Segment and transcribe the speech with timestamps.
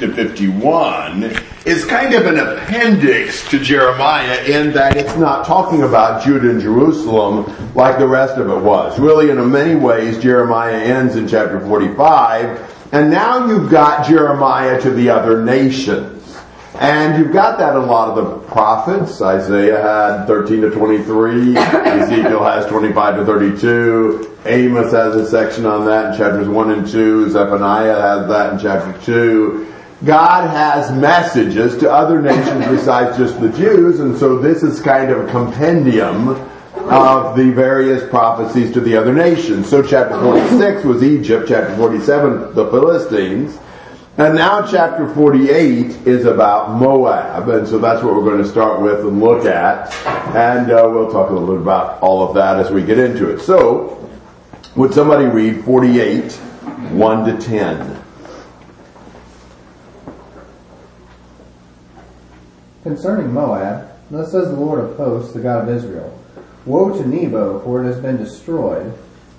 [0.00, 1.30] to 51
[1.64, 6.60] is kind of an appendix to Jeremiah in that it's not talking about Judah and
[6.60, 8.98] Jerusalem like the rest of it was.
[8.98, 14.90] Really, in many ways, Jeremiah ends in chapter 45, and now you've got Jeremiah to
[14.90, 16.16] the other nations.
[16.74, 19.20] And you've got that in a lot of the prophets.
[19.20, 21.56] Isaiah had 13 to 23.
[21.56, 24.38] Ezekiel has 25 to 32.
[24.46, 27.30] Amos has a section on that in chapters 1 and 2.
[27.30, 29.69] Zephaniah has that in chapter 2.
[30.04, 35.10] God has messages to other nations besides just the Jews, and so this is kind
[35.10, 36.28] of a compendium
[36.74, 39.68] of the various prophecies to the other nations.
[39.68, 43.58] So chapter 46 was Egypt, chapter 47 the Philistines,
[44.16, 48.80] and now chapter 48 is about Moab, and so that's what we're going to start
[48.80, 49.94] with and look at.
[50.34, 53.28] And uh, we'll talk a little bit about all of that as we get into
[53.28, 53.40] it.
[53.40, 54.10] So,
[54.76, 57.99] would somebody read 48, 1 to 10?
[62.82, 66.16] Concerning Moab, thus says the Lord of hosts, the God of Israel
[66.66, 68.92] Woe to Nebo, for it has been destroyed.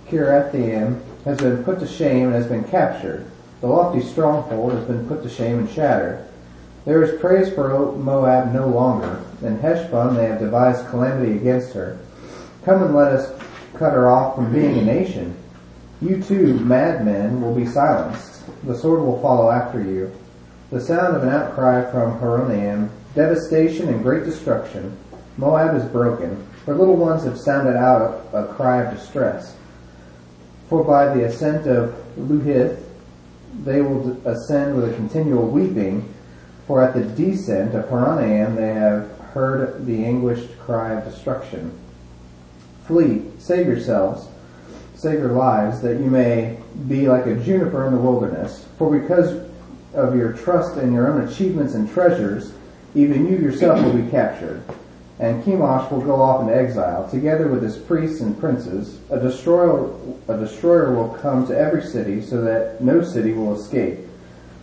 [0.08, 3.26] Kiriathaim has been put to shame and has been captured.
[3.62, 6.28] The lofty stronghold has been put to shame and shattered.
[6.84, 9.24] There is praise for Moab no longer.
[9.44, 12.00] In Heshbon they have devised calamity against her.
[12.66, 13.32] Come and let us
[13.76, 15.36] cut her off from being a nation.
[16.02, 18.44] You too, madmen, will be silenced.
[18.66, 20.12] The sword will follow after you.
[20.72, 24.98] The sound of an outcry from Horonaim, devastation and great destruction.
[25.38, 26.48] Moab is broken.
[26.66, 29.56] Her little ones have sounded out a, cry of distress.
[30.70, 32.82] For by the ascent of Luhith,
[33.64, 36.14] they will ascend with a continual weeping,
[36.68, 41.78] for at the descent of Horonaim they have heard the anguished cry of destruction.
[42.86, 44.28] Flee, save yourselves,
[44.96, 48.66] save your lives, that you may be like a juniper in the wilderness.
[48.78, 49.46] For because
[49.94, 52.54] of your trust in your own achievements and treasures,
[52.96, 54.64] even you yourself will be captured.
[55.20, 59.00] And Chemosh will go off into exile, together with his priests and princes.
[59.12, 59.94] A destroyer,
[60.28, 64.00] a destroyer will come to every city, so that no city will escape.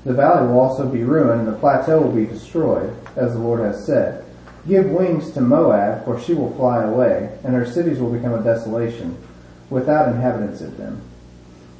[0.04, 3.60] The valley will also be ruined, and the plateau will be destroyed, as the Lord
[3.60, 4.24] has said.
[4.66, 8.42] Give wings to Moab, for she will fly away, and her cities will become a
[8.42, 9.16] desolation,
[9.70, 11.00] without inhabitants in them.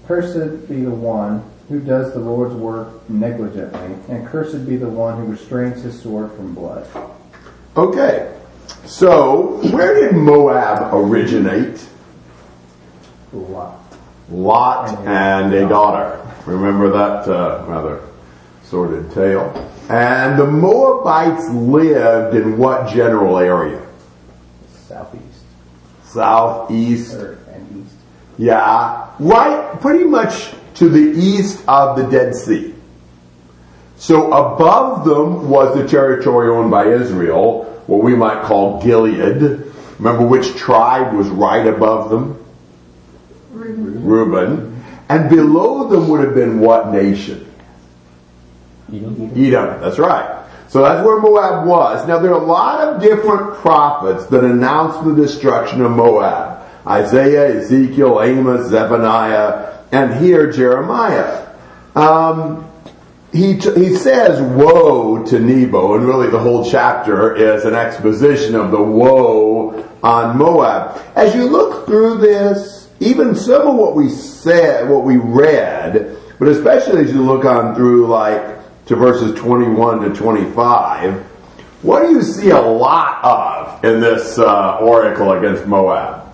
[0.06, 5.18] Cursed be the one who does the Lord's work negligently, and cursed be the one
[5.18, 6.86] who restrains his sword from blood.
[7.76, 8.34] Okay.
[8.86, 11.86] So, where did Moab originate?
[13.32, 13.78] Lot.
[14.30, 16.26] Lot and a daughter.
[16.46, 18.02] Remember that uh, rather
[18.64, 19.52] sordid tale?
[19.90, 23.86] And the Moabites lived in what general area?
[24.86, 25.24] Southeast.
[26.04, 27.14] Southeast.
[27.14, 27.94] Or, and east.
[28.38, 32.75] Yeah, right, pretty much to the east of the Dead Sea.
[33.97, 39.65] So above them was the territory owned by Israel, what we might call Gilead.
[39.99, 42.44] Remember which tribe was right above them?
[43.50, 44.05] Reuben.
[44.05, 44.84] Reuben.
[45.09, 47.53] And below them would have been what nation?
[48.89, 49.33] Edom.
[49.34, 49.81] Edom.
[49.81, 50.47] That's right.
[50.69, 52.06] So that's where Moab was.
[52.06, 56.66] Now there are a lot of different prophets that announced the destruction of Moab.
[56.87, 61.47] Isaiah, Ezekiel, Amos, Zephaniah, and here Jeremiah.
[61.94, 62.71] Um,
[63.32, 68.71] he, he says woe to Nebo, and really the whole chapter is an exposition of
[68.71, 71.03] the woe on Moab.
[71.15, 76.48] As you look through this, even some of what we said, what we read, but
[76.48, 81.22] especially as you look on through like to verses 21 to 25,
[81.82, 86.28] what do you see a lot of in this uh, oracle against Moab?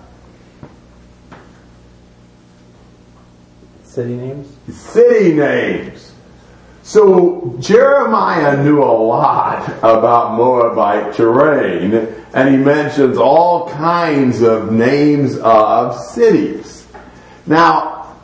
[3.95, 4.57] City names?
[4.75, 6.11] City names.
[6.83, 11.93] So Jeremiah knew a lot about Moabite terrain,
[12.33, 16.85] and he mentions all kinds of names of cities.
[17.47, 18.17] Now,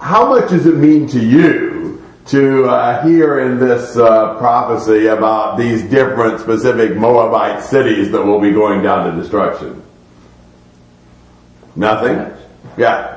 [0.00, 5.58] how much does it mean to you to uh, hear in this uh, prophecy about
[5.58, 9.82] these different specific Moabite cities that will be going down to destruction?
[11.74, 12.32] Nothing?
[12.78, 13.15] Yeah.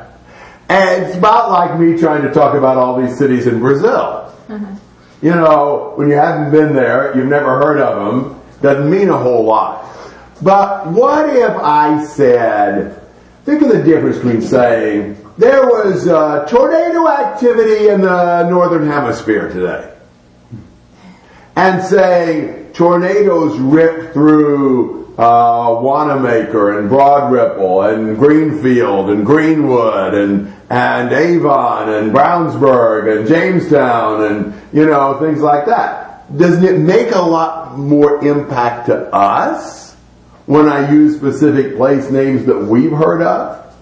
[0.69, 4.31] And it's about like me trying to talk about all these cities in Brazil.
[5.21, 9.17] You know, when you haven't been there, you've never heard of them, doesn't mean a
[9.17, 9.85] whole lot.
[10.41, 13.01] But what if I said,
[13.43, 19.49] think of the difference between saying, there was uh, tornado activity in the northern hemisphere
[19.49, 19.93] today,
[21.55, 30.53] and saying tornadoes ripped through uh, Wanamaker and Broad Ripple and Greenfield and Greenwood and
[30.69, 36.37] and Avon and Brownsburg and Jamestown and you know things like that.
[36.37, 39.93] Doesn't it make a lot more impact to us
[40.45, 43.75] when I use specific place names that we've heard of?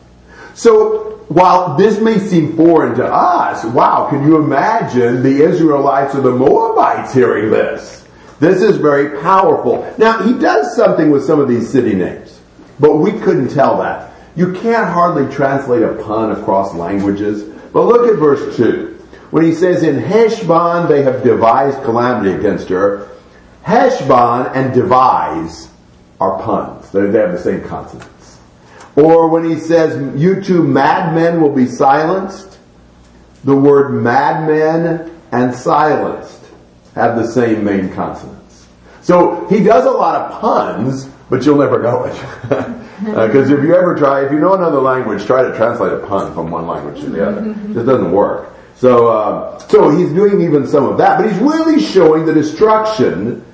[0.55, 6.21] So while this may seem foreign to us, wow, can you imagine the Israelites or
[6.21, 7.96] the Moabites hearing this?
[8.39, 9.93] This is very powerful.
[9.97, 12.39] Now, he does something with some of these city names,
[12.79, 14.13] but we couldn't tell that.
[14.35, 17.43] You can't hardly translate a pun across languages,
[17.73, 18.93] but look at verse 2.
[19.31, 23.09] When he says, In Heshbon they have devised calamity against her,
[23.63, 25.69] Heshbon and devise
[26.21, 26.91] are puns.
[26.91, 28.39] They have the same consonants.
[28.95, 32.59] Or when he says, You too madmen will be silenced,
[33.43, 36.36] the word madmen and silenced
[36.97, 38.67] have the same main consonants.
[39.01, 42.73] So he does a lot of puns, but you'll never know it.
[42.99, 46.33] Because if you ever try, if you know another language, try to translate a pun
[46.33, 47.41] from one language to the other.
[47.79, 48.53] It doesn't work.
[48.75, 53.45] So, uh, so he's doing even some of that, but he's really showing the destruction,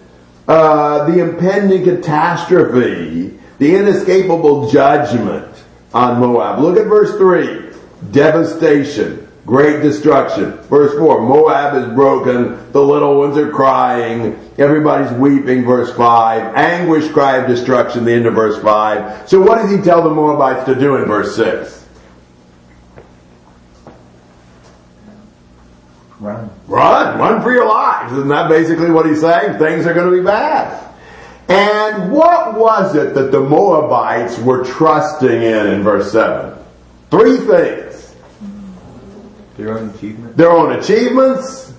[0.48, 5.64] uh, the impending catastrophe, the inescapable judgment
[5.94, 6.60] on Moab.
[6.60, 7.72] Look at verse 3.
[8.12, 10.54] Devastation, great destruction.
[10.64, 15.66] Verse 4, Moab is broken, the little ones are crying, everybody's weeping.
[15.66, 19.30] Verse 5, anguish cry of destruction, the end of verse 5.
[19.30, 21.82] So what does he tell the Moabites to do in verse 6?
[26.20, 26.50] Run.
[26.68, 28.14] Run, run for your lives.
[28.14, 29.60] Isn't that basically what he's saying?
[29.60, 30.80] Things are going to be bad.
[31.50, 36.58] And what was it that the Moabites were trusting in in verse 7?
[37.12, 37.93] Three things.
[39.64, 40.38] Their own achievement.
[40.38, 41.74] Their own achievements,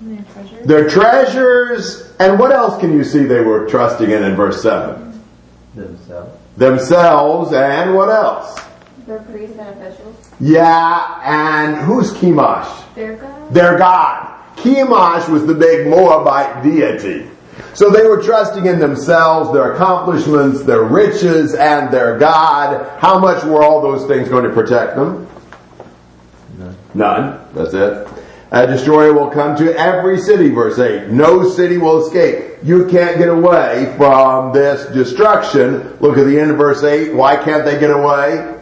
[0.00, 0.66] their treasure.
[0.66, 5.22] their treasures, and what else can you see they were trusting in in verse 7?
[5.74, 6.38] Themselves.
[6.56, 8.58] Themselves, and what else?
[9.06, 10.30] Their priests and officials.
[10.40, 12.94] Yeah, and who's Chemosh?
[12.94, 13.54] Their God.
[13.54, 14.56] their God.
[14.56, 17.28] Chemosh was the big Moabite deity.
[17.74, 22.98] So they were trusting in themselves, their accomplishments, their riches, and their God.
[22.98, 25.26] How much were all those things going to protect them?
[26.94, 27.20] None.
[27.20, 27.54] None.
[27.54, 28.08] That's it.
[28.50, 31.08] A destroyer will come to every city, verse 8.
[31.08, 32.58] No city will escape.
[32.62, 35.98] You can't get away from this destruction.
[35.98, 37.14] Look at the end of verse 8.
[37.14, 38.60] Why can't they get away?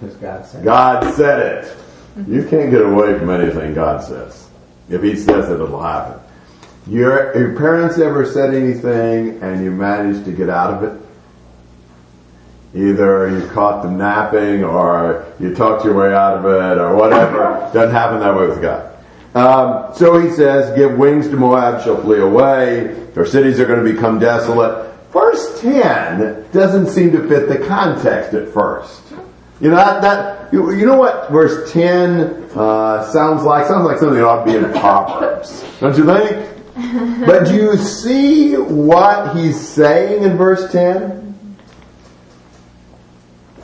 [0.00, 0.64] Because God said.
[0.64, 1.76] God said it.
[2.28, 4.48] You can't get away from anything God says.
[4.90, 6.20] If He says it, it'll happen.
[6.86, 10.99] Your, your parents ever said anything and you managed to get out of it?
[12.74, 17.70] Either you caught them napping or you talked your way out of it or whatever.
[17.74, 18.86] Doesn't happen that way with God.
[19.34, 23.08] Um, so he says, give wings to Moab, she'll flee away.
[23.14, 24.92] Her cities are going to become desolate.
[25.12, 29.02] Verse 10 doesn't seem to fit the context at first.
[29.60, 33.66] You know, that, that you, you know what verse 10 uh, sounds like?
[33.66, 35.64] Sounds like something that ought to be in Proverbs.
[35.80, 37.26] Don't you think?
[37.26, 41.29] But do you see what he's saying in verse 10?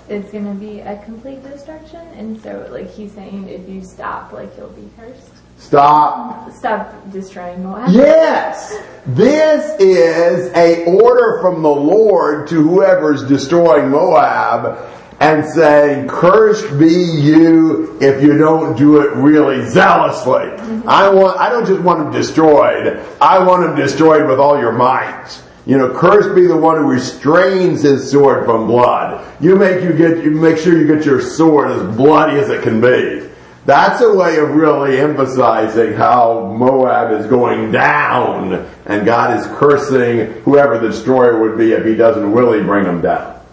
[0.09, 4.57] It's gonna be a complete destruction, and so like he's saying, if you stop, like
[4.57, 5.33] you'll be cursed.
[5.59, 6.53] Stop.
[6.53, 7.91] Stop destroying Moab.
[7.91, 8.79] Yes!
[9.07, 14.79] This is a order from the Lord to whoever's destroying Moab
[15.19, 20.35] and saying, cursed be you if you don't do it really zealously.
[20.35, 20.89] Mm-hmm.
[20.89, 23.03] I want, I don't just want them destroyed.
[23.21, 25.43] I want them destroyed with all your might.
[25.67, 29.27] You know, cursed be the one who restrains his sword from blood.
[29.43, 32.63] You make you get, you make sure you get your sword as bloody as it
[32.63, 33.29] can be.
[33.67, 40.41] That's a way of really emphasizing how Moab is going down and God is cursing
[40.43, 43.45] whoever the destroyer would be if he doesn't really bring them down.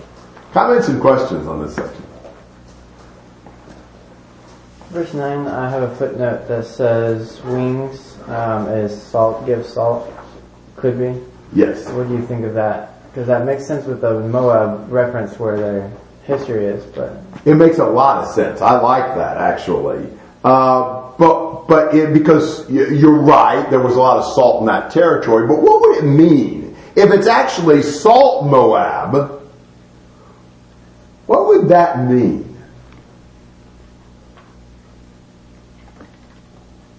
[0.52, 2.04] Comments and questions on this section?
[4.92, 10.14] Verse 9, I have a footnote that says wings um, is salt, give salt.
[10.76, 11.33] Could be.
[11.56, 11.90] Yes.
[11.90, 13.10] What do you think of that?
[13.10, 15.92] Because that makes sense with the Moab reference where their
[16.24, 18.62] history is, but It makes a lot of sense.
[18.62, 20.08] I like that actually.
[20.44, 24.92] Uh, but but it, because you're right, there was a lot of salt in that
[24.92, 25.48] territory.
[25.48, 29.42] But what would it mean if it's actually salt Moab?
[31.26, 32.50] What would that mean?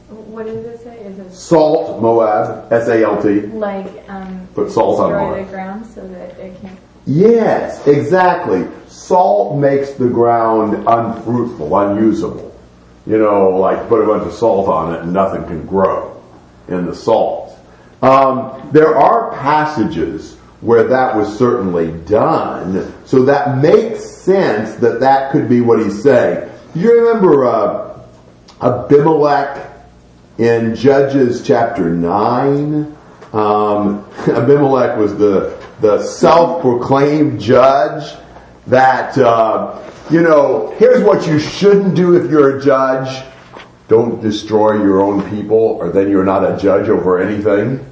[0.09, 0.84] What does it say?
[1.05, 3.41] Is it Salt Moab, S A L T.
[3.43, 5.45] like um Put salt on Moab.
[5.45, 6.79] the ground so that it can't?
[7.07, 8.67] Yes, exactly.
[8.89, 12.51] Salt makes the ground unfruitful, unusable.
[13.07, 16.23] You know, like put a bunch of salt on it and nothing can grow
[16.69, 17.59] in the salt.
[18.01, 25.31] Um, there are passages where that was certainly done, so that makes sense that that
[25.33, 26.51] could be what he's saying.
[26.75, 28.01] You remember uh,
[28.63, 29.74] Abimelech
[30.39, 32.97] in Judges chapter 9?
[33.33, 38.17] Um, Abimelech was the, the self-proclaimed judge
[38.67, 43.25] that, uh, you know, here's what you shouldn't do if you're a judge.
[43.89, 47.85] Don't destroy your own people or then you're not a judge over anything.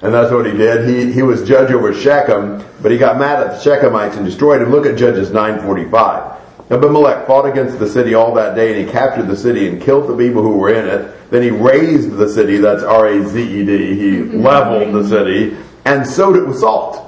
[0.00, 0.88] And that's what he did.
[0.88, 4.62] He, he was judge over Shechem, but he got mad at the Shechemites and destroyed
[4.62, 4.70] him.
[4.70, 6.37] Look at Judges 945.
[6.70, 10.08] Abimelech fought against the city all that day and he captured the city and killed
[10.08, 11.30] the people who were in it.
[11.30, 13.94] Then he razed the city, that's R-A-Z-E-D.
[13.94, 17.04] He leveled the city and sowed it with salt.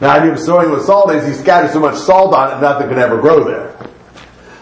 [0.00, 2.60] Now, the idea of sowing with salt is he scattered so much salt on it,
[2.60, 3.74] nothing could ever grow there.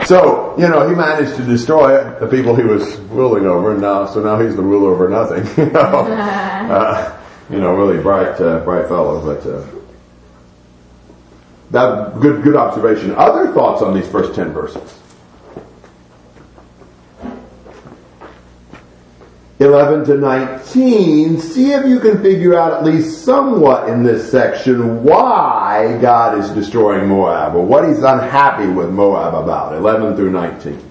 [0.06, 4.06] So, you know, he managed to destroy the people he was ruling over, and now,
[4.06, 5.44] so now he's the ruler over nothing.
[5.66, 7.20] you know, uh,
[7.50, 9.66] you know really bright, uh, bright fellow, but uh,
[11.70, 13.14] that good, good observation.
[13.14, 15.00] Other thoughts on these first ten verses?
[19.58, 25.02] 11 to 19, see if you can figure out at least somewhat in this section
[25.02, 29.73] why God is destroying Moab or what he's unhappy with Moab about.
[29.73, 30.90] 11 through 19.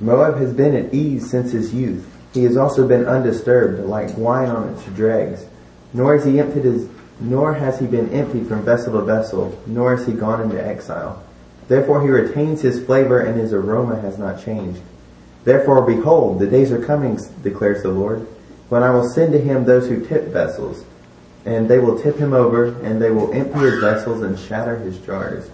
[0.00, 2.06] Moab has been at ease since his youth.
[2.34, 5.46] He has also been undisturbed, like wine on its dregs.
[5.94, 6.88] Nor has he emptied his,
[7.20, 11.22] nor has he been emptied from vessel to vessel, nor has he gone into exile.
[11.68, 14.80] Therefore he retains his flavor and his aroma has not changed.
[15.44, 18.26] Therefore, behold, the days are coming, declares the Lord,
[18.68, 20.84] when I will send to him those who tip vessels,
[21.44, 24.98] and they will tip him over, and they will empty his vessels and shatter his
[24.98, 25.48] jars.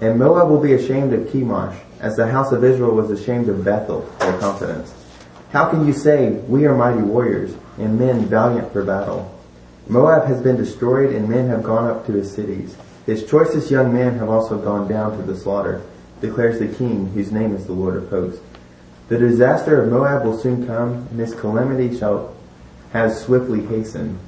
[0.00, 3.64] And Moab will be ashamed of Chemosh, as the house of Israel was ashamed of
[3.64, 4.92] Bethel, their confidence.
[5.50, 9.33] How can you say, We are mighty warriors, and men valiant for battle?
[9.86, 12.76] Moab has been destroyed, and men have gone up to his cities.
[13.06, 15.82] His choicest young men have also gone down to the slaughter,
[16.20, 18.40] declares the king, whose name is the Lord of hosts.
[19.08, 22.34] The disaster of Moab will soon come, and his calamity shall
[22.94, 24.18] has swiftly hastened.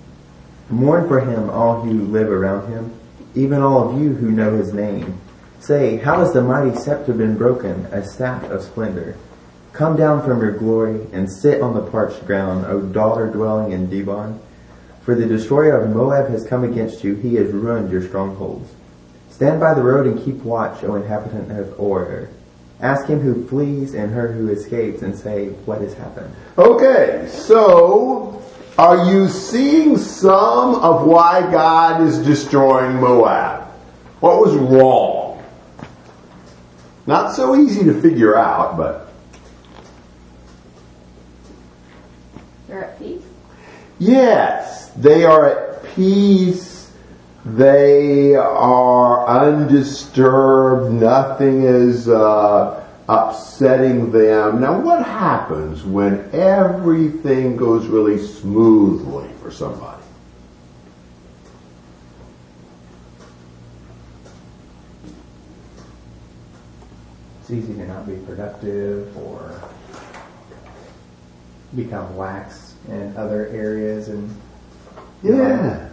[0.69, 2.93] Mourn for him, all who live around him,
[3.35, 5.19] even all of you who know his name.
[5.61, 9.17] Say, how has the mighty scepter been broken, a staff of splendor?
[9.73, 13.87] Come down from your glory and sit on the parched ground, O daughter dwelling in
[13.87, 14.41] Dibon.
[15.07, 18.75] For the destroyer of Moab has come against you, he has ruined your strongholds.
[19.31, 22.29] Stand by the road and keep watch, O inhabitant of Or.
[22.81, 26.35] Ask him who flees and her who escapes and say, what has happened?
[26.59, 28.43] Okay, so
[28.79, 33.69] are you seeing some of why God is destroying Moab?
[34.19, 35.41] What was wrong?
[37.07, 39.13] Not so easy to figure out, but
[42.67, 43.23] They're at peace.
[43.99, 46.93] Yes, they are at peace.
[47.45, 50.93] They are undisturbed.
[50.93, 54.61] Nothing is uh, upsetting them.
[54.61, 60.03] Now, what happens when everything goes really smoothly for somebody?
[67.41, 69.63] It's easy to not be productive or
[71.77, 74.31] become lax in other areas and
[75.23, 75.93] Yes.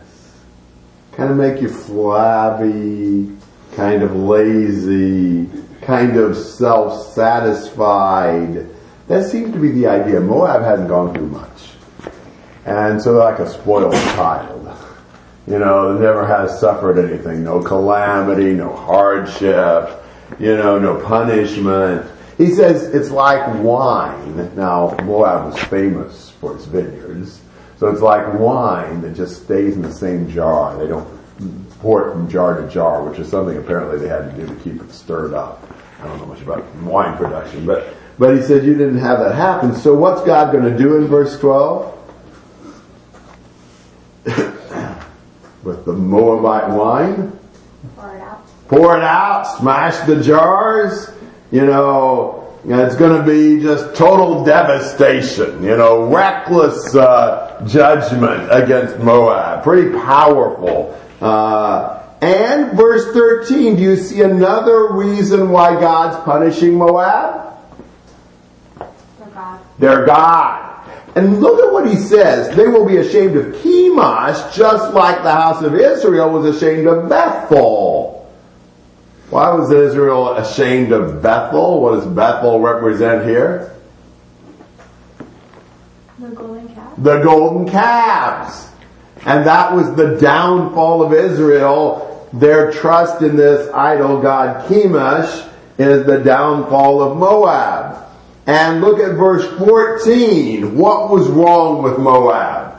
[1.13, 3.31] Kind of make you flabby,
[3.75, 5.47] kind of lazy,
[5.81, 8.67] kind of self-satisfied.
[9.07, 10.19] That seems to be the idea.
[10.19, 11.69] Moab hadn't gone through much.
[12.65, 14.59] And so like a spoiled child.
[15.45, 17.43] You know, never has suffered anything.
[17.43, 20.01] No calamity, no hardship,
[20.39, 22.09] you know, no punishment.
[22.37, 24.55] He says it's like wine.
[24.55, 27.41] Now, Moab was famous for its vineyards.
[27.77, 30.77] So it's like wine that just stays in the same jar.
[30.77, 31.07] They don't
[31.79, 34.55] pour it from jar to jar, which is something apparently they had to do to
[34.61, 35.61] keep it stirred up.
[35.99, 39.35] I don't know much about wine production, but, but he said you didn't have that
[39.35, 39.75] happen.
[39.75, 41.91] So what's God going to do in verse 12?
[45.63, 47.37] With the Moabite wine?
[47.95, 48.47] Pour it out.
[48.67, 51.09] pour it out, smash the jars,
[51.53, 58.97] you know, it's going to be just total devastation, you know, reckless uh, judgment against
[58.97, 60.99] Moab, pretty powerful.
[61.21, 67.55] Uh, and verse 13, do you see another reason why God's punishing Moab?
[68.79, 69.59] For God.
[69.77, 70.89] Their God.
[71.15, 72.55] And look at what he says.
[72.55, 77.07] They will be ashamed of Chemosh just like the house of Israel was ashamed of
[77.09, 78.12] Bethel.
[79.33, 81.81] Why was Israel ashamed of Bethel?
[81.81, 83.75] What does Bethel represent here?
[86.19, 86.93] The golden calf.
[86.99, 88.69] the golden calves.
[89.25, 92.29] And that was the downfall of Israel.
[92.31, 95.49] Their trust in this idol god Chemosh
[95.79, 98.05] is the downfall of Moab.
[98.45, 100.77] And look at verse 14.
[100.77, 102.72] What was wrong with Moab?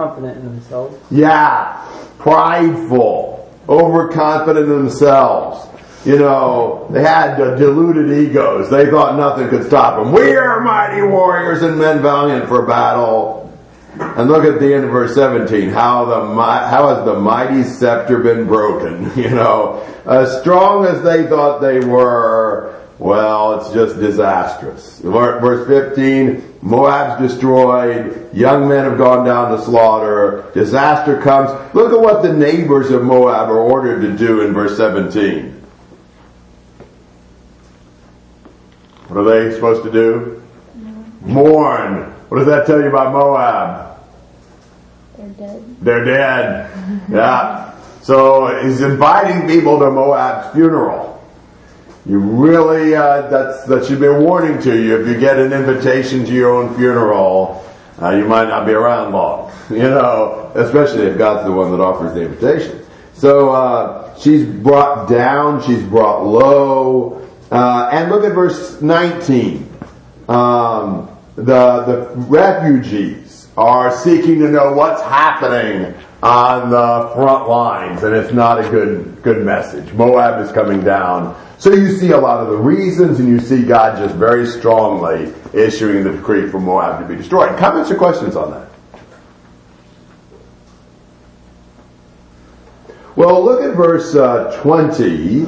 [0.00, 0.98] Confident in themselves.
[1.10, 1.86] Yeah,
[2.18, 5.66] prideful, overconfident in themselves.
[6.06, 8.70] You know, they had uh, deluded egos.
[8.70, 10.14] They thought nothing could stop them.
[10.14, 13.38] We are mighty warriors and men valiant for battle.
[13.98, 15.68] And look at the end of verse 17.
[15.68, 19.10] How the how has the mighty scepter been broken?
[19.20, 24.98] You know, as strong as they thought they were, well, it's just disastrous.
[24.98, 26.58] Verse 15.
[26.60, 28.28] Moab's destroyed.
[28.34, 30.50] Young men have gone down to slaughter.
[30.52, 31.48] Disaster comes.
[31.74, 35.50] Look at what the neighbors of Moab are ordered to do in verse 17.
[39.08, 40.42] What are they supposed to do?
[41.22, 42.02] Mourn.
[42.28, 43.98] What does that tell you about Moab?
[45.16, 45.76] They're dead.
[45.80, 46.76] They're dead.
[47.10, 47.78] Yeah.
[48.02, 51.09] So he's inviting people to Moab's funeral.
[52.10, 55.00] You really, uh, that's, that should be a warning to you.
[55.00, 57.64] If you get an invitation to your own funeral,
[58.02, 59.52] uh, you might not be around long.
[59.70, 62.84] You know, especially if God's the one that offers the invitation.
[63.14, 67.24] So, uh, she's brought down, she's brought low.
[67.52, 69.72] Uh, and look at verse 19.
[70.28, 78.14] Um, the, the refugees are seeking to know what's happening on the front lines, and
[78.14, 79.92] it's not a good, good message.
[79.94, 81.34] Moab is coming down.
[81.58, 85.32] So you see a lot of the reasons, and you see God just very strongly
[85.52, 87.58] issuing the decree for Moab to be destroyed.
[87.58, 88.70] Comments or questions on that?
[93.16, 95.46] Well, look at verse uh, 20.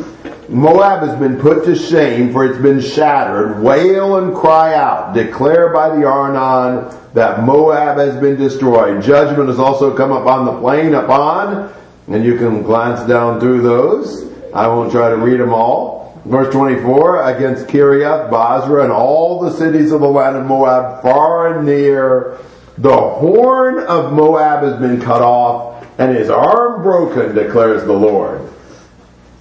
[0.52, 3.62] Moab has been put to shame for it's been shattered.
[3.62, 5.14] Wail and cry out.
[5.14, 9.02] Declare by the Arnon that Moab has been destroyed.
[9.02, 11.73] Judgment has also come upon the plain upon,
[12.09, 14.30] and you can glance down through those.
[14.52, 16.21] I won't try to read them all.
[16.26, 21.57] Verse 24, against Kiriath, Bozrah, and all the cities of the land of Moab, far
[21.57, 22.38] and near,
[22.77, 28.53] the horn of Moab has been cut off, and his arm broken, declares the Lord.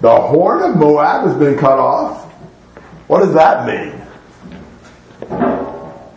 [0.02, 2.26] The horn of Moab has been cut off?
[3.08, 4.02] What does that mean?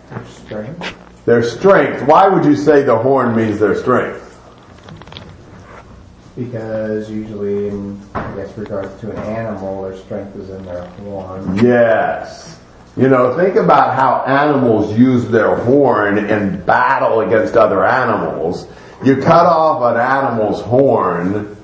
[0.08, 0.96] Their strength.
[1.26, 2.02] Their strength.
[2.06, 4.22] Why would you say the horn means their strength?
[6.34, 11.56] Because usually, in I guess regards to an animal, their strength is in their horn.
[11.58, 12.58] Yes.
[12.96, 18.66] You know, think about how animals use their horn in battle against other animals.
[19.04, 21.56] You cut off an animal's horn,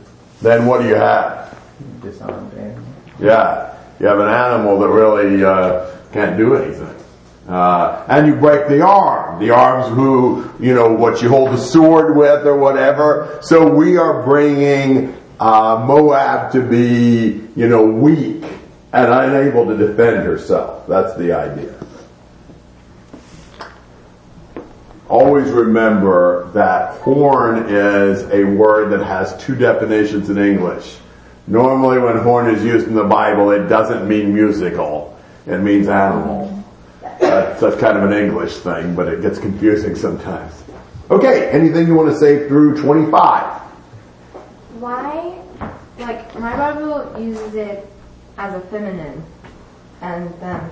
[0.43, 1.40] then what do you have?
[3.19, 6.97] Yeah, you have an animal that really uh, can't do anything.
[7.49, 9.41] Uh, and you break the arm.
[9.41, 13.41] The arm's who, you know, what you hold the sword with or whatever.
[13.43, 18.45] So we are bringing uh, Moab to be, you know, weak
[18.93, 20.87] and unable to defend herself.
[20.87, 21.75] That's the idea.
[25.09, 30.99] Always remember that horn is a word that has two definitions in English.
[31.47, 35.19] Normally when horn is used in the Bible, it doesn't mean musical.
[35.47, 36.63] It means animal.
[37.21, 40.63] That's, that's kind of an English thing, but it gets confusing sometimes.
[41.11, 43.61] Okay, anything you want to say through 25?
[44.79, 45.39] Why,
[45.99, 47.89] like, my Bible uses it
[48.39, 49.23] as a feminine,
[50.03, 50.71] and then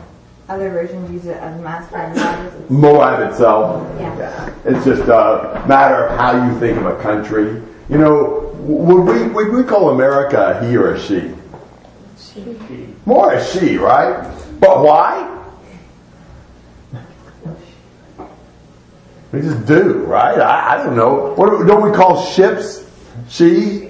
[0.49, 2.11] other versions use it as masculine.
[2.15, 3.87] Why does it- Moab itself.
[3.99, 4.51] Yeah.
[4.65, 7.61] It's just a matter of how you think of a country.
[7.91, 11.33] You know, would we, would we call America a he or a she?
[12.19, 12.89] She.
[13.07, 14.31] More a she, right?
[14.61, 15.35] But why?
[19.33, 20.39] We just do, right?
[20.39, 21.35] I, I don't know.
[21.35, 22.89] What do- don't we call ships
[23.29, 23.89] she?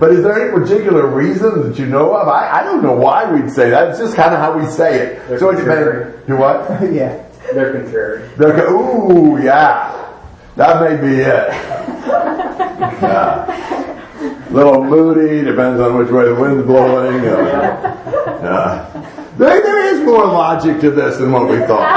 [0.00, 2.26] But is there any particular reason that you know of?
[2.26, 3.90] I, I don't know why we'd say that.
[3.90, 5.28] It's just kind of how we say it.
[5.28, 6.26] They're so it depends.
[6.26, 6.68] Do what?
[6.92, 7.26] yeah.
[7.52, 8.28] They're contrary.
[8.36, 9.96] They're Ooh, yeah.
[10.56, 12.46] That may be it.
[12.80, 13.46] Yeah.
[14.20, 17.20] A Little moody, depends on which way the wind's blowing.
[17.20, 17.36] Uh,
[18.42, 18.86] yeah.
[19.38, 21.88] There, there is more logic to this than what we thought.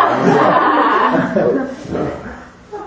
[1.91, 2.19] Yeah.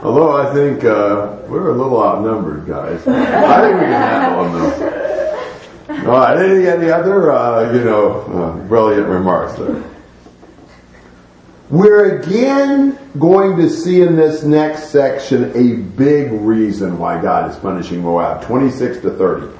[0.02, 3.06] Although I think uh, we're a little outnumbered, guys.
[3.06, 6.11] I think we can handle them though.
[6.12, 9.82] All right, any, any other, uh, you know, uh, brilliant remarks there?
[11.68, 17.57] We're again going to see in this next section a big reason why God is
[17.57, 18.42] punishing Moab.
[18.42, 19.52] 26 to 30.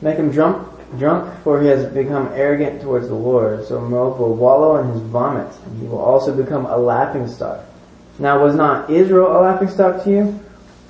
[0.00, 0.66] Make him drunk,
[0.98, 3.64] drunk, for he has become arrogant towards the Lord.
[3.64, 7.64] So Moab will wallow in his vomit, and he will also become a laughing stock.
[8.18, 10.40] Now was not Israel a laughing stock to you?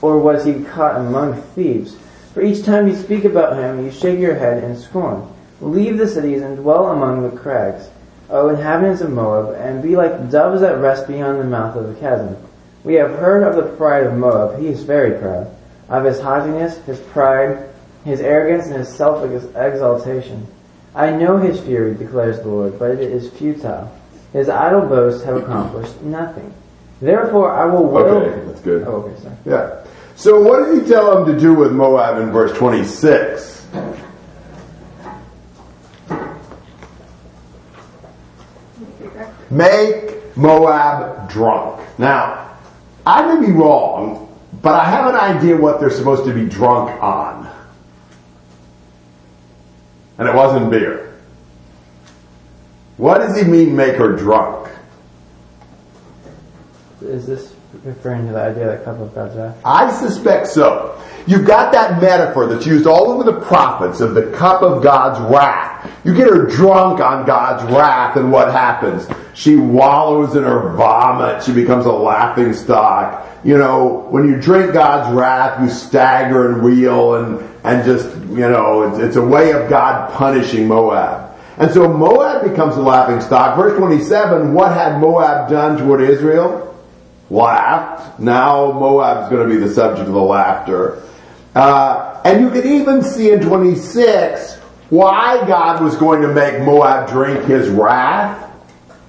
[0.00, 1.94] Or was he caught among thieves?
[2.32, 5.28] For each time you speak about him, you shake your head in scorn.
[5.62, 7.88] Leave the cities and dwell among the crags,
[8.28, 12.00] O inhabitants of Moab, and be like doves that rest beyond the mouth of the
[12.00, 12.36] chasm.
[12.82, 14.58] We have heard of the pride of Moab.
[14.58, 15.54] He is very proud.
[15.88, 17.68] Of his haughtiness, his pride,
[18.04, 20.48] his arrogance, and his self-exaltation.
[20.96, 23.96] I know his fury, declares the Lord, but it is futile.
[24.32, 26.52] His idle boasts have accomplished nothing.
[27.00, 27.98] Therefore I will will...
[27.98, 28.82] Okay, that's good.
[28.82, 29.36] Oh, okay, sorry.
[29.44, 29.84] Yeah.
[30.16, 33.51] So what did he tell them to do with Moab in verse 26?
[39.52, 41.86] Make Moab drunk.
[41.98, 42.56] Now,
[43.04, 46.90] I may be wrong, but I have an idea what they're supposed to be drunk
[47.02, 47.50] on.
[50.16, 51.18] And it wasn't beer.
[52.96, 54.70] What does he mean make her drunk?
[57.02, 59.58] Is this referring to the idea that cup of God's wrath?
[59.64, 60.98] I suspect so.
[61.26, 65.20] You've got that metaphor that's used all over the prophets of the cup of God's
[65.30, 65.71] wrath.
[66.04, 69.08] You get her drunk on God's wrath and what happens?
[69.34, 71.42] She wallows in her vomit.
[71.42, 73.26] She becomes a laughing stock.
[73.44, 78.48] You know, when you drink God's wrath, you stagger and reel and, and just, you
[78.48, 81.30] know, it's, it's a way of God punishing Moab.
[81.58, 83.56] And so Moab becomes a laughing stock.
[83.56, 86.72] Verse 27, what had Moab done toward Israel?
[87.32, 88.20] laughed.
[88.20, 91.02] Now Moab's going to be the subject of the laughter.
[91.54, 94.58] Uh, and you can even see in 26
[94.92, 98.50] why God was going to make Moab drink his wrath.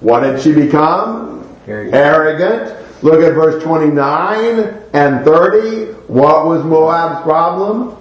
[0.00, 1.46] What did she become?
[1.66, 1.94] Arrogant.
[1.94, 3.02] Arrogant.
[3.04, 4.60] Look at verse 29
[4.94, 5.92] and 30.
[6.08, 7.98] What was Moab's problem?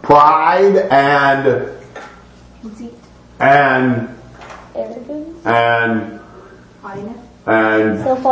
[0.00, 1.68] Pride and,
[2.62, 2.94] Conceit.
[3.40, 4.08] and,
[4.74, 5.44] Arrogance.
[5.44, 6.20] and,
[7.44, 8.22] and Self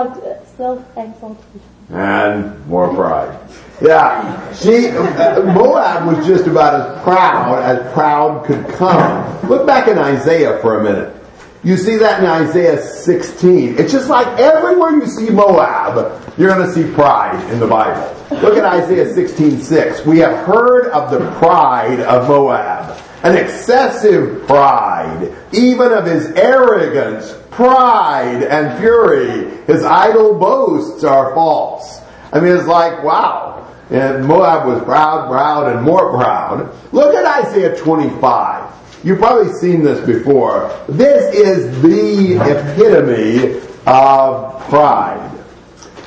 [0.57, 1.61] self-exaltation.
[1.91, 3.39] and more pride.
[3.83, 9.49] Yeah, she Moab was just about as proud as proud could come.
[9.49, 11.17] Look back in Isaiah for a minute.
[11.65, 13.79] You see that in Isaiah 16.
[13.79, 18.17] It's just like everywhere you see Moab, you're going to see pride in the Bible.
[18.41, 19.63] Look at Isaiah 16:6.
[19.63, 20.07] 6.
[20.07, 27.37] We have heard of the pride of Moab, an excessive pride, even of his arrogance,
[27.51, 29.57] pride, and fury.
[29.67, 32.01] His idle boasts are false.
[32.33, 33.62] I mean, it's like, wow.
[33.93, 36.75] And Moab was proud, proud, and more proud.
[36.93, 39.05] Look at Isaiah 25.
[39.05, 40.75] You've probably seen this before.
[40.89, 45.31] This is the epitome of pride.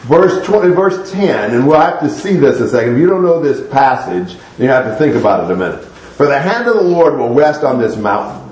[0.08, 2.94] Verse 20, verse 10, and we'll have to see this a second.
[2.94, 5.86] If you don't know this passage, you have to think about it a minute.
[5.86, 8.52] For the hand of the Lord will rest on this mountain.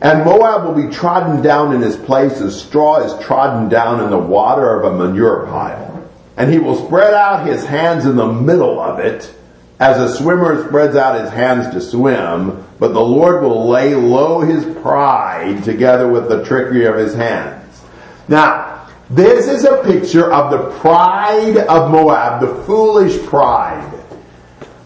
[0.00, 4.10] And Moab will be trodden down in his place as straw is trodden down in
[4.10, 5.95] the water of a manure pile.
[6.36, 9.32] And he will spread out his hands in the middle of it,
[9.78, 14.40] as a swimmer spreads out his hands to swim, but the Lord will lay low
[14.40, 17.82] his pride together with the trickery of his hands.
[18.28, 24.02] Now, this is a picture of the pride of Moab, the foolish pride.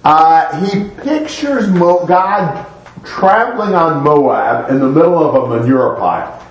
[0.04, 2.66] Uh, he pictures Mo- God
[3.04, 6.46] trampling on Moab in the middle of a manure pile.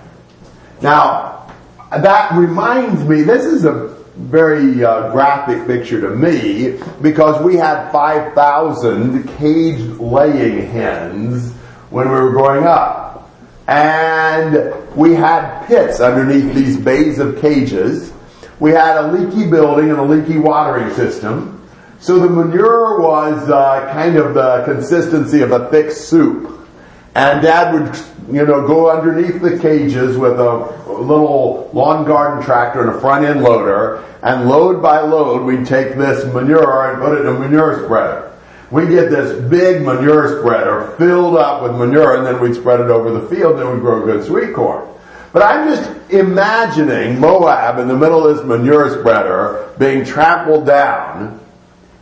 [0.82, 1.52] Now,
[1.92, 7.90] that reminds me, this is a very uh, graphic picture to me because we had
[7.92, 11.54] 5,000 caged laying hens
[11.90, 13.32] when we were growing up.
[13.68, 18.12] And we had pits underneath these bays of cages.
[18.60, 21.56] We had a leaky building and a leaky watering system.
[22.00, 26.68] So the manure was uh, kind of the consistency of a thick soup.
[27.16, 27.96] And dad would,
[28.32, 30.56] you know, go underneath the cages with a
[30.88, 35.96] little lawn garden tractor and a front end loader, and load by load, we'd take
[35.96, 38.32] this manure and put it in a manure spreader.
[38.72, 42.90] We get this big manure spreader filled up with manure, and then we'd spread it
[42.90, 44.88] over the field, and we'd grow good sweet corn.
[45.32, 51.40] But I'm just imagining Moab in the middle of this manure spreader being trampled down.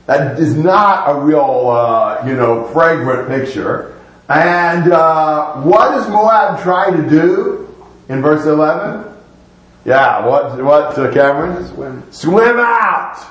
[0.08, 3.97] That is not a real, uh, you know, fragrant picture.
[4.30, 7.74] And uh, what does Moab try to do
[8.10, 9.14] in verse 11?
[9.86, 11.66] Yeah, what, what, uh, Cameron?
[11.68, 12.12] Swim.
[12.12, 13.26] Swim out!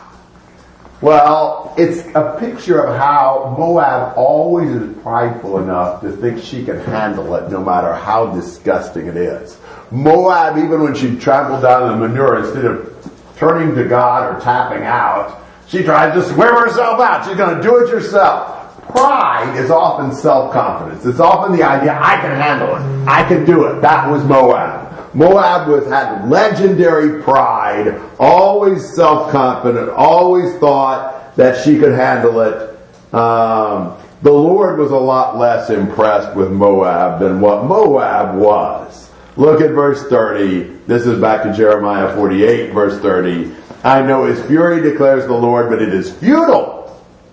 [1.03, 6.81] Well, it's a picture of how Moab always is prideful enough to think she can
[6.81, 9.59] handle it no matter how disgusting it is.
[9.91, 14.85] Moab, even when she trampled down the manure, instead of turning to God or tapping
[14.85, 17.27] out, she tries to swim herself out.
[17.27, 18.56] She's going to do it herself.
[18.89, 21.05] Pride is often self-confidence.
[21.05, 23.09] It's often the idea, I can handle it.
[23.09, 23.81] I can do it.
[23.81, 25.15] That was Moab.
[25.15, 32.79] Moab was, had legendary pride, always self-confident, always thought that she could handle it.
[33.15, 39.11] Um, the Lord was a lot less impressed with Moab than what Moab was.
[39.37, 40.65] Look at verse 30.
[40.87, 43.55] This is back to Jeremiah 48, verse 30.
[43.85, 46.76] I know his fury declares the Lord, but it is futile.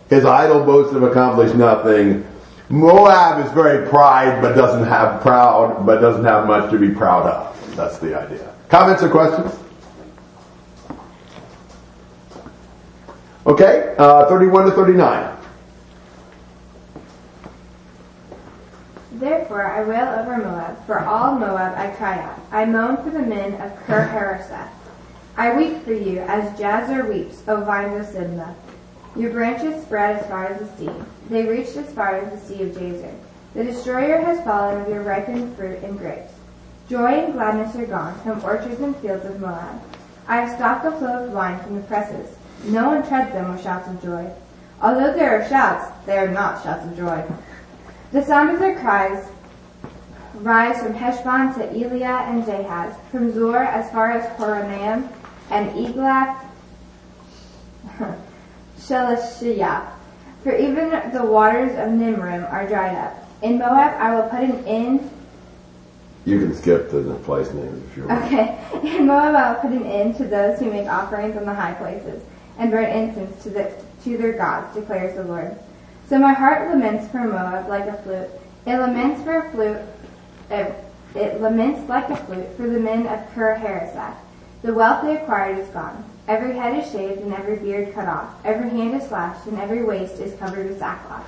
[0.10, 2.26] His idle boasts have accomplished nothing.
[2.70, 7.26] Moab is very pride, but doesn't have proud, but doesn't have much to be proud
[7.26, 7.76] of.
[7.76, 8.54] That's the idea.
[8.70, 9.60] Comments or questions?
[13.46, 15.38] Okay, uh, 31 to 39.
[19.14, 22.40] Therefore I wail over Moab, for all Moab I cry out.
[22.52, 24.70] I moan for the men of Kir Hareseth.
[25.38, 28.54] I weep for you as Jazer weeps, O vines of Sibmah.
[29.16, 30.90] Your branches spread as far as the sea.
[31.30, 33.14] They reached as far as the sea of Jazer.
[33.54, 36.34] The destroyer has fallen of your ripened fruit and grapes.
[36.90, 39.82] Joy and gladness are gone from orchards and fields of Moab.
[40.28, 42.36] I have stopped the flow of wine from the presses.
[42.66, 44.32] No one treads them with shouts of joy.
[44.82, 47.24] Although there are shouts, they are not shouts of joy.
[48.12, 49.28] The sound of their cries
[50.36, 55.08] rise from Heshbon to Elealeh and Jahaz, from Zoar as far as Horonaim
[55.52, 56.44] and Eglath
[58.88, 59.88] Shelishiyah.
[60.44, 63.30] For even the waters of Nimrim are dried up.
[63.42, 65.10] In Moab I will put an end
[66.26, 68.26] You can skip to the place names if you want.
[68.26, 68.60] Okay.
[68.98, 71.74] In Moab I will put an end to those who make offerings on the high
[71.74, 72.24] places
[72.58, 75.58] and burn incense to the to their gods, declares the Lord.
[76.10, 78.30] So my heart laments for Moab like a flute.
[78.66, 79.82] It laments for a flute.
[80.52, 80.76] It,
[81.16, 84.16] it laments like a flute for the men of Kir Hareseth.
[84.62, 86.04] The wealth they acquired is gone.
[86.26, 88.34] Every head is shaved and every beard cut off.
[88.46, 91.26] Every hand is slashed and every waist is covered with sackcloth.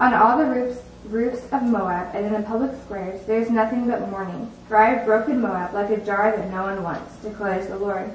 [0.00, 3.86] On all the roofs, roofs of Moab and in the public squares there is nothing
[3.88, 4.50] but mourning.
[4.66, 8.10] For I have broken Moab like a jar that no one wants, declares the Lord.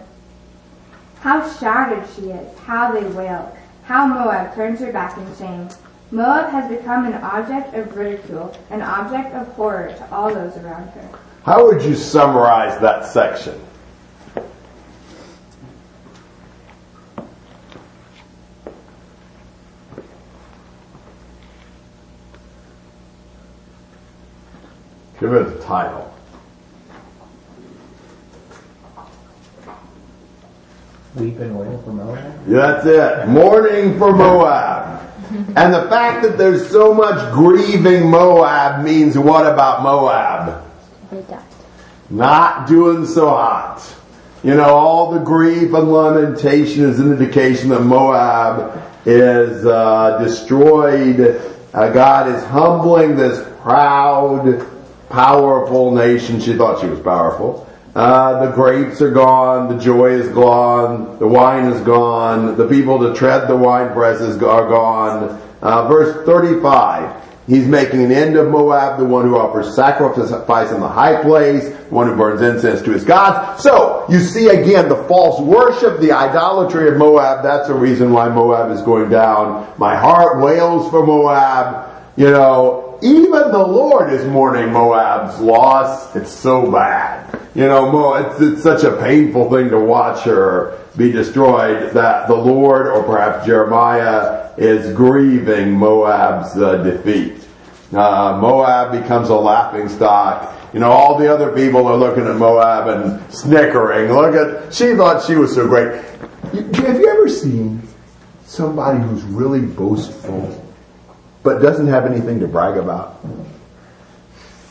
[1.21, 5.69] How shattered she is, how they wail, how Moab turns her back in shame.
[6.11, 10.89] Moab has become an object of ridicule, an object of horror to all those around
[10.89, 11.19] her.
[11.43, 13.57] How would you summarize that section?
[25.27, 26.13] Give it a title.
[31.15, 32.45] Weep and wail for Moab.
[32.45, 33.27] That's it.
[33.27, 35.05] Mourning for Moab.
[35.57, 40.63] And the fact that there's so much grieving Moab means what about Moab?
[42.09, 43.85] Not doing so hot.
[44.45, 51.19] You know, all the grief and lamentation is an indication that Moab is uh, destroyed.
[51.73, 54.76] Uh, God is humbling this proud,
[55.09, 56.39] powerful nation.
[56.39, 57.67] She thought she was powerful.
[57.97, 62.99] Uh, the grapes are gone, the joy is gone, the wine is gone, the people
[62.99, 65.41] to tread the wine presses are gone.
[65.63, 70.79] Uh, verse 35, he's making an end of Moab, the one who offers sacrifice in
[70.79, 73.63] the high place, the one who burns incense to his gods.
[73.63, 78.29] So, you see again the false worship, the idolatry of Moab, that's the reason why
[78.29, 79.73] Moab is going down.
[79.79, 81.95] My heart wails for Moab.
[82.15, 86.15] You know, even the Lord is mourning Moab's loss.
[86.15, 87.39] It's so bad.
[87.55, 92.27] You know, Mo, it's, it's such a painful thing to watch her be destroyed that
[92.27, 97.47] the Lord, or perhaps Jeremiah, is grieving Moab's uh, defeat.
[97.93, 100.53] Uh, Moab becomes a laughing stock.
[100.73, 104.11] You know, all the other people are looking at Moab and snickering.
[104.11, 106.01] Look at, she thought she was so great.
[106.53, 107.81] Have you ever seen
[108.45, 110.63] somebody who's really boastful,
[111.47, 113.25] but doesn't have anything to brag about?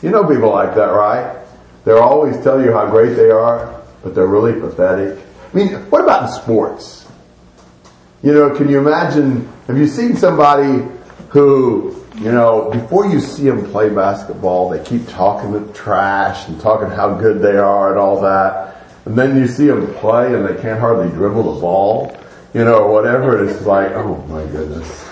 [0.03, 1.43] You know people like that, right?
[1.85, 5.17] They'll always tell you how great they are, but they're really pathetic.
[5.51, 7.07] I mean, what about in sports?
[8.21, 10.87] You know, can you imagine, have you seen somebody
[11.29, 16.61] who, you know, before you see them play basketball, they keep talking the trash and
[16.61, 18.85] talking how good they are and all that.
[19.05, 22.15] And then you see them play and they can't hardly dribble the ball,
[22.53, 23.43] you know, or whatever.
[23.43, 25.06] It's like, oh my goodness.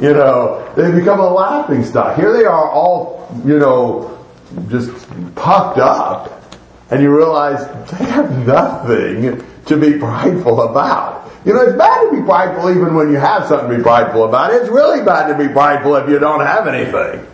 [0.00, 2.16] You know, they become a laughing stock.
[2.16, 4.18] Here they are all, you know,
[4.68, 4.90] just
[5.34, 6.38] puffed up
[6.90, 11.30] and you realize they have nothing to be prideful about.
[11.44, 14.24] You know, it's bad to be prideful even when you have something to be prideful
[14.24, 14.52] about.
[14.52, 17.26] It's really bad to be prideful if you don't have anything.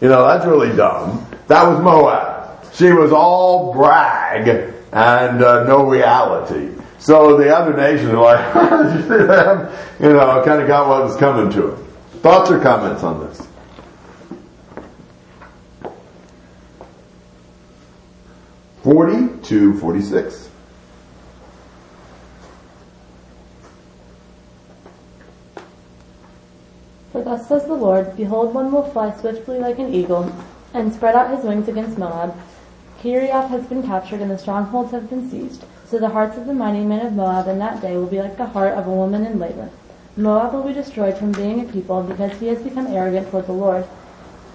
[0.00, 1.26] You know, that's really dumb.
[1.48, 2.74] That was Moab.
[2.74, 6.81] She was all brag and uh, no reality.
[7.02, 8.54] So the other nations are like,
[10.00, 11.84] you know, kind of got what was coming to them.
[12.20, 13.48] Thoughts or comments on this?
[18.84, 20.48] Forty to forty-six.
[27.10, 30.32] For thus says the Lord, Behold, one will fly swiftly like an eagle,
[30.72, 32.36] and spread out his wings against Moab.
[33.00, 35.64] Kiriath has been captured, and the strongholds have been seized.
[35.92, 38.38] So the hearts of the mighty men of Moab in that day will be like
[38.38, 39.68] the heart of a woman in labor.
[40.16, 43.52] Moab will be destroyed from being a people, because he has become arrogant toward the
[43.52, 43.84] Lord.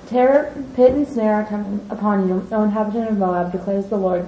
[0.08, 4.28] Terror, pit, and snare are coming upon you, O inhabitant of Moab, declares the Lord.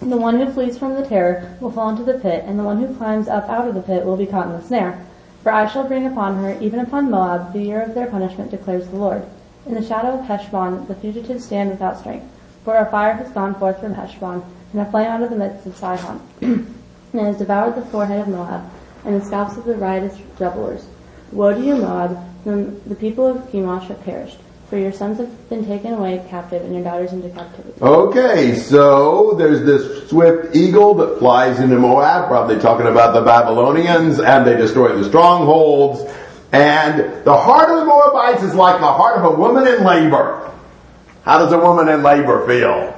[0.00, 2.78] The one who flees from the terror will fall into the pit, and the one
[2.78, 5.04] who climbs up out of the pit will be caught in the snare.
[5.42, 8.88] For I shall bring upon her, even upon Moab, the year of their punishment, declares
[8.88, 9.22] the Lord.
[9.66, 12.24] In the shadow of Heshbon, the fugitives stand without strength.
[12.64, 15.66] For a fire has gone forth from Heshbon, and a flame out of the midst
[15.66, 16.66] of Sihon, and
[17.12, 18.70] has devoured the forehead of Moab,
[19.04, 20.86] and the scalps of the riotous revelers.
[21.32, 22.18] Woe to you, Moab!
[22.44, 24.38] The, the people of Chemosh have perished.
[24.70, 27.80] For your sons have been taken away captive, and your daughters into captivity.
[27.80, 34.20] Okay, so there's this swift eagle that flies into Moab, probably talking about the Babylonians,
[34.20, 36.02] and they destroy the strongholds.
[36.52, 40.50] And the heart of the Moabites is like the heart of a woman in labor.
[41.22, 42.97] How does a woman in labor feel?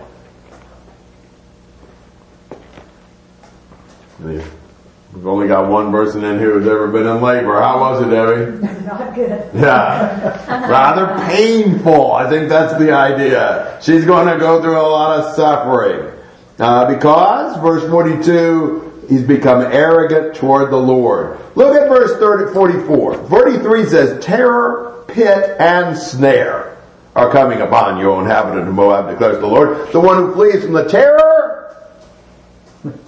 [4.23, 7.61] We've only got one person in here who's ever been in labor.
[7.61, 8.85] How was it, Debbie?
[8.87, 9.51] Not good.
[9.55, 10.69] Yeah.
[10.69, 12.13] Rather painful.
[12.13, 13.79] I think that's the idea.
[13.83, 16.17] She's going to go through a lot of suffering.
[16.59, 21.41] Uh, because, verse 42, he's become arrogant toward the Lord.
[21.57, 23.27] Look at verse 30, 44.
[23.29, 26.77] 43 says, terror, pit, and snare
[27.17, 29.91] are coming upon you, O inhabitant of Moab, declares the Lord.
[29.93, 31.77] The one who flees from the terror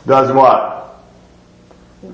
[0.06, 0.71] does what?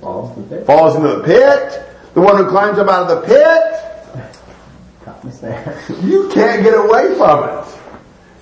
[0.01, 0.67] Falls to the pit.
[0.67, 1.85] Falls into the pit.
[2.15, 3.89] The one who climbs up out of the pit
[5.25, 5.81] me there.
[6.03, 7.79] you can't get away from it.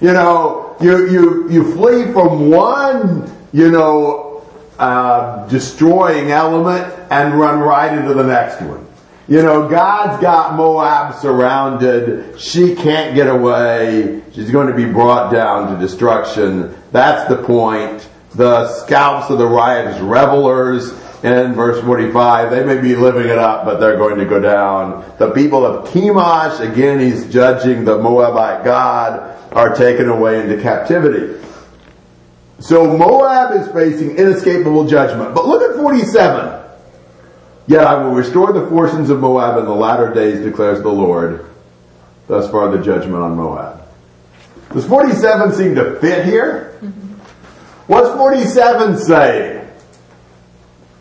[0.01, 4.47] You know, you, you, you flee from one, you know,
[4.79, 8.87] uh, destroying element and run right into the next one.
[9.29, 12.39] You know, God's got Moab surrounded.
[12.39, 14.23] She can't get away.
[14.33, 16.77] She's going to be brought down to destruction.
[16.93, 18.09] That's the point.
[18.35, 23.65] The scalps of the riotous revelers in verse 45, they may be living it up,
[23.65, 25.05] but they're going to go down.
[25.19, 31.43] The people of Chemosh, again, he's judging the Moabite God, are taken away into captivity.
[32.59, 35.35] So Moab is facing inescapable judgment.
[35.35, 36.65] But look at 47.
[37.67, 41.47] Yet I will restore the fortunes of Moab in the latter days, declares the Lord.
[42.29, 43.83] Thus far the judgment on Moab.
[44.73, 46.79] Does 47 seem to fit here?
[46.81, 47.15] Mm-hmm.
[47.87, 49.56] What's 47 saying?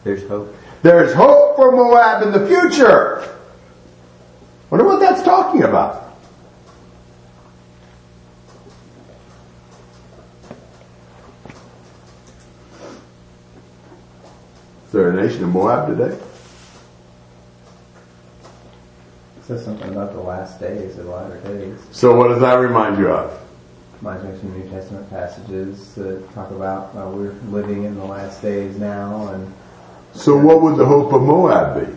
[0.06, 0.56] There's hope.
[0.84, 3.28] There's hope for Moab in the future.
[4.70, 6.16] Wonder what that's talking about.
[14.86, 16.16] Is there a nation of Moab today?
[19.38, 21.80] It says something about the last days, the latter days.
[21.92, 23.42] So what does that remind you of?
[24.02, 28.06] Reminds me of some New Testament passages that talk about uh, we're living in the
[28.06, 29.52] last days now and
[30.16, 31.96] So what would the hope of Moab be?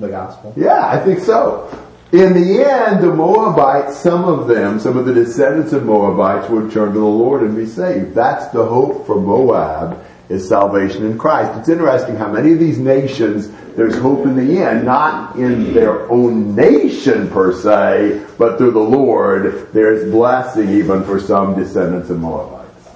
[0.00, 0.52] the gospel.
[0.56, 1.68] Yeah, I think so.
[2.12, 6.72] In the end, the Moabites, some of them, some of the descendants of Moabites would
[6.72, 8.14] turn to the Lord and be saved.
[8.14, 11.56] That's the hope for Moab is salvation in Christ.
[11.58, 16.10] It's interesting how many of these nations, there's hope in the end, not in their
[16.10, 22.18] own nation per se, but through the Lord, there's blessing even for some descendants of
[22.18, 22.88] Moabites.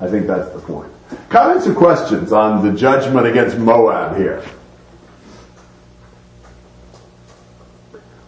[0.00, 0.92] I think that's the point.
[1.28, 4.44] Comments or questions on the judgment against Moab here?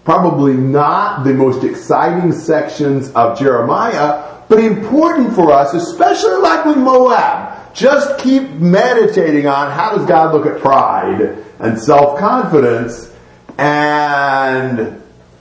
[0.05, 6.77] probably not the most exciting sections of Jeremiah, but important for us, especially like with
[6.77, 7.75] Moab.
[7.75, 13.14] Just keep meditating on how does God look at pride and self-confidence
[13.59, 15.01] and,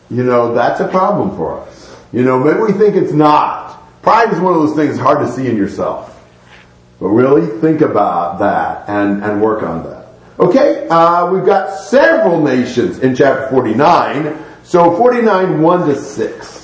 [0.09, 1.95] you know, that's a problem for us.
[2.13, 4.01] You know, maybe we think it's not.
[4.01, 6.20] Pride is one of those things hard to see in yourself.
[7.01, 10.07] But really think about that and, and work on that.
[10.39, 14.37] Okay, uh, we've got several nations in chapter 49.
[14.63, 16.60] So 49, 1 to 6.